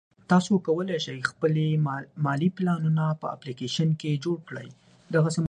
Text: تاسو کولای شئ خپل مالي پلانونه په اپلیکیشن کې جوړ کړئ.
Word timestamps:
تاسو 0.31 0.51
کولای 0.67 0.97
شئ 1.05 1.17
خپل 1.29 1.53
مالي 2.25 2.49
پلانونه 2.57 3.05
په 3.21 3.25
اپلیکیشن 3.35 3.89
کې 4.01 4.21
جوړ 4.25 4.37
کړئ. 4.49 4.69